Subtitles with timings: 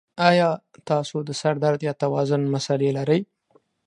[0.29, 0.49] ایا
[0.89, 3.21] تاسو د سر درد یا توازن مسلې لرئ؟